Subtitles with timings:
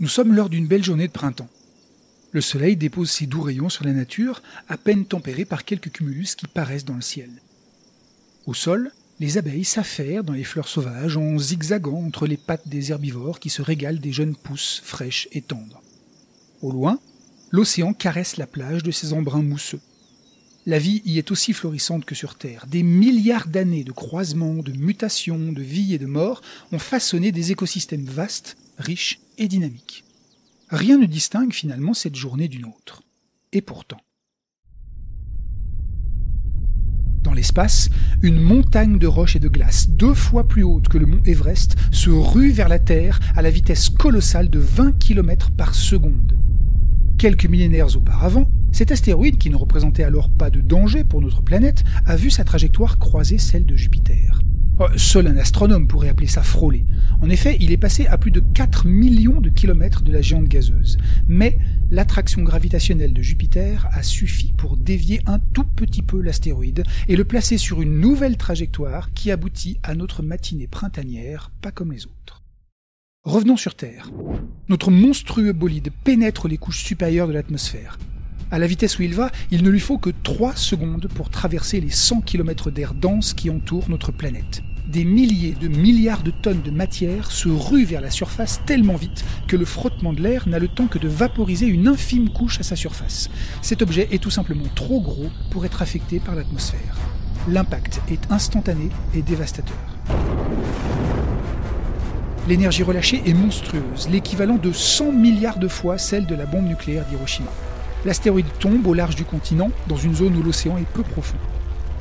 [0.00, 1.48] Nous sommes lors d'une belle journée de printemps.
[2.30, 6.36] Le soleil dépose ses doux rayons sur la nature, à peine tempérés par quelques cumulus
[6.36, 7.30] qui paraissent dans le ciel.
[8.46, 12.92] Au sol, les abeilles s'affairent dans les fleurs sauvages en zigzagant entre les pattes des
[12.92, 15.82] herbivores qui se régalent des jeunes pousses fraîches et tendres.
[16.62, 17.00] Au loin,
[17.50, 19.80] l'océan caresse la plage de ses embruns mousseux.
[20.64, 22.66] La vie y est aussi florissante que sur Terre.
[22.68, 26.40] Des milliards d'années de croisements, de mutations, de vie et de mort
[26.70, 30.04] ont façonné des écosystèmes vastes, riches et dynamiques.
[30.70, 33.02] Rien ne distingue finalement cette journée d'une autre.
[33.52, 34.00] Et pourtant.
[37.22, 37.88] Dans l'espace,
[38.22, 41.76] une montagne de roches et de glace, deux fois plus haute que le mont Everest,
[41.90, 46.38] se rue vers la Terre à la vitesse colossale de 20 km par seconde.
[47.18, 51.82] Quelques millénaires auparavant, cet astéroïde, qui ne représentait alors pas de danger pour notre planète,
[52.06, 54.40] a vu sa trajectoire croiser celle de Jupiter.
[54.80, 56.84] Oh, seul un astronome pourrait appeler ça frôler.
[57.20, 60.44] En effet, il est passé à plus de 4 millions de kilomètres de la géante
[60.44, 60.98] gazeuse.
[61.26, 61.58] Mais
[61.90, 67.24] l'attraction gravitationnelle de Jupiter a suffi pour dévier un tout petit peu l'astéroïde et le
[67.24, 72.44] placer sur une nouvelle trajectoire qui aboutit à notre matinée printanière, pas comme les autres.
[73.24, 74.12] Revenons sur Terre.
[74.68, 77.98] Notre monstrueux bolide pénètre les couches supérieures de l'atmosphère.
[78.50, 81.80] À la vitesse où il va, il ne lui faut que 3 secondes pour traverser
[81.80, 84.62] les 100 km d'air dense qui entourent notre planète.
[84.86, 89.22] Des milliers de milliards de tonnes de matière se ruent vers la surface tellement vite
[89.48, 92.62] que le frottement de l'air n'a le temps que de vaporiser une infime couche à
[92.62, 93.28] sa surface.
[93.60, 96.96] Cet objet est tout simplement trop gros pour être affecté par l'atmosphère.
[97.48, 99.76] L'impact est instantané et dévastateur.
[102.48, 107.04] L'énergie relâchée est monstrueuse, l'équivalent de 100 milliards de fois celle de la bombe nucléaire
[107.10, 107.50] d'Hiroshima.
[108.04, 111.36] L'astéroïde tombe au large du continent, dans une zone où l'océan est peu profond.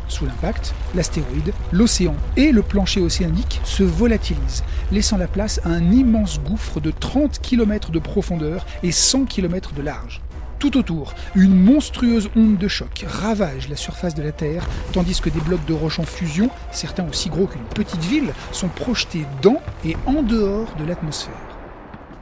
[0.08, 5.92] Sous l'impact, l'astéroïde, l'océan et le plancher océanique se volatilisent, laissant la place à un
[5.92, 10.22] immense gouffre de 30 km de profondeur et 100 km de large.
[10.60, 15.30] Tout autour, une monstrueuse onde de choc ravage la surface de la Terre, tandis que
[15.30, 19.62] des blocs de roches en fusion, certains aussi gros qu'une petite ville, sont projetés dans
[19.86, 21.47] et en dehors de l'atmosphère.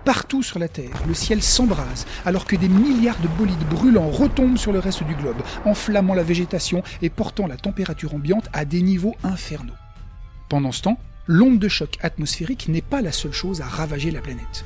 [0.06, 4.60] Partout sur la Terre, le ciel s'embrase alors que des milliards de bolides brûlants retombent
[4.60, 8.84] sur le reste du globe, enflammant la végétation et portant la température ambiante à des
[8.84, 9.74] niveaux infernaux.
[10.48, 14.22] Pendant ce temps, l'onde de choc atmosphérique n'est pas la seule chose à ravager la
[14.22, 14.66] planète.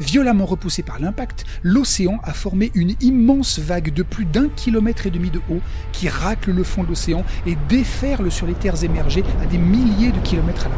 [0.00, 5.10] Violemment repoussé par l'impact, l'océan a formé une immense vague de plus d'un kilomètre et
[5.10, 5.60] demi de haut
[5.92, 10.12] qui racle le fond de l'océan et déferle sur les terres émergées à des milliers
[10.12, 10.76] de kilomètres à la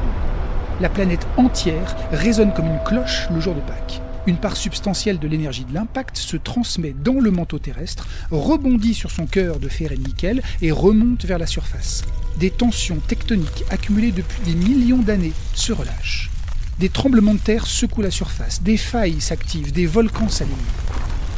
[0.80, 4.00] la planète entière résonne comme une cloche le jour de Pâques.
[4.26, 9.10] Une part substantielle de l'énergie de l'impact se transmet dans le manteau terrestre, rebondit sur
[9.10, 12.04] son cœur de fer et de nickel et remonte vers la surface.
[12.38, 16.30] Des tensions tectoniques accumulées depuis des millions d'années se relâchent.
[16.78, 20.56] Des tremblements de terre secouent la surface, des failles s'activent, des volcans s'allument.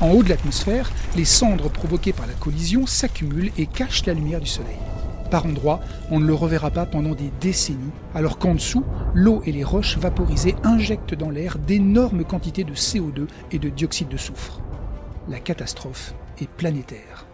[0.01, 4.41] En haut de l'atmosphère, les cendres provoquées par la collision s'accumulent et cachent la lumière
[4.41, 4.79] du Soleil.
[5.33, 8.85] Par endroits, on ne le reverra pas pendant des décennies, alors qu'en dessous,
[9.15, 14.11] l'eau et les roches vaporisées injectent dans l'air d'énormes quantités de CO2 et de dioxyde
[14.11, 14.61] de soufre.
[15.31, 17.27] La catastrophe est planétaire.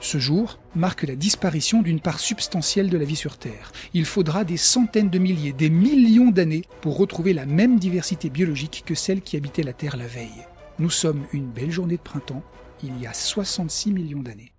[0.00, 3.72] Ce jour marque la disparition d'une part substantielle de la vie sur Terre.
[3.94, 8.82] Il faudra des centaines de milliers, des millions d'années pour retrouver la même diversité biologique
[8.84, 10.44] que celle qui habitait la Terre la veille.
[10.78, 12.42] Nous sommes une belle journée de printemps,
[12.82, 14.53] il y a 66 millions d'années.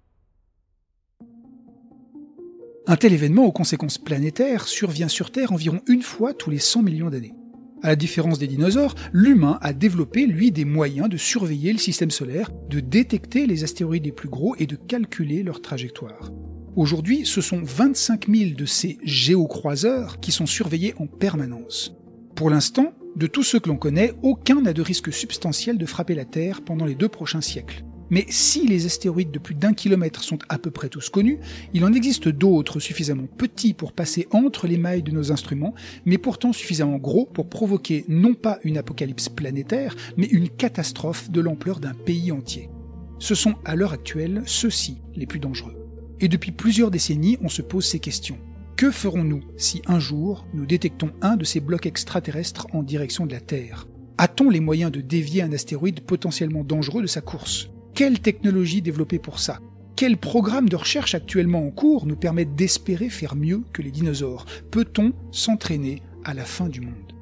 [2.87, 6.83] Un tel événement aux conséquences planétaires survient sur Terre environ une fois tous les 100
[6.83, 7.33] millions d'années.
[7.81, 12.11] À la différence des dinosaures, l'humain a développé, lui, des moyens de surveiller le système
[12.11, 16.31] solaire, de détecter les astéroïdes les plus gros et de calculer leur trajectoire.
[16.75, 21.95] Aujourd'hui, ce sont 25 000 de ces géocroiseurs qui sont surveillés en permanence.
[22.35, 26.13] Pour l'instant, de tous ceux que l'on connaît, aucun n'a de risque substantiel de frapper
[26.13, 27.83] la Terre pendant les deux prochains siècles.
[28.09, 31.39] Mais si les astéroïdes de plus d'un kilomètre sont à peu près tous connus,
[31.73, 35.73] il en existe d'autres suffisamment petits pour passer entre les mailles de nos instruments,
[36.05, 41.41] mais pourtant suffisamment gros pour provoquer non pas une apocalypse planétaire, mais une catastrophe de
[41.41, 42.69] l'ampleur d'un pays entier.
[43.17, 45.75] Ce sont à l'heure actuelle ceux-ci les plus dangereux.
[46.19, 48.37] Et depuis plusieurs décennies, on se pose ces questions.
[48.77, 53.33] Que ferons-nous si un jour nous détectons un de ces blocs extraterrestres en direction de
[53.33, 53.87] la Terre?
[54.17, 57.69] A-t-on les moyens de dévier un astéroïde potentiellement dangereux de sa course?
[57.95, 59.59] Quelle technologie développer pour ça?
[59.95, 64.45] Quel programme de recherche actuellement en cours nous permet d'espérer faire mieux que les dinosaures?
[64.69, 67.13] Peut-on s'entraîner à la fin du monde?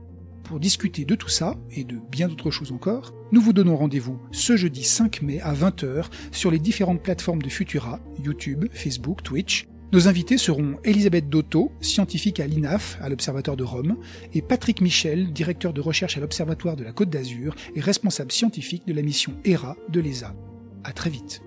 [0.43, 4.19] Pour discuter de tout ça, et de bien d'autres choses encore, nous vous donnons rendez-vous
[4.31, 9.67] ce jeudi 5 mai à 20h sur les différentes plateformes de Futura, YouTube, Facebook, Twitch,
[9.93, 13.97] Nos invités seront Elisabeth Dotto, scientifique à l'INAF, à l'Observatoire de Rome,
[14.33, 18.87] et Patrick Michel, directeur de recherche à l'Observatoire de la Côte d'Azur et responsable scientifique
[18.87, 20.33] de la mission ERA de l'ESA.
[20.83, 21.41] À très vite.